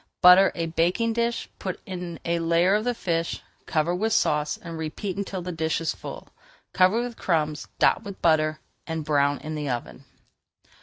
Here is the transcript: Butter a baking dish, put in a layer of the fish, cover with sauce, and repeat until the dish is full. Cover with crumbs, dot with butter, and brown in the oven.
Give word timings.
Butter 0.23 0.51
a 0.55 0.65
baking 0.65 1.13
dish, 1.13 1.47
put 1.59 1.79
in 1.85 2.19
a 2.25 2.39
layer 2.39 2.73
of 2.73 2.85
the 2.85 2.95
fish, 2.95 3.43
cover 3.67 3.93
with 3.93 4.13
sauce, 4.13 4.57
and 4.57 4.75
repeat 4.75 5.15
until 5.15 5.43
the 5.43 5.51
dish 5.51 5.79
is 5.79 5.93
full. 5.93 6.29
Cover 6.73 7.03
with 7.03 7.17
crumbs, 7.17 7.67
dot 7.77 8.01
with 8.01 8.19
butter, 8.19 8.61
and 8.87 9.05
brown 9.05 9.37
in 9.41 9.53
the 9.53 9.69
oven. 9.69 10.05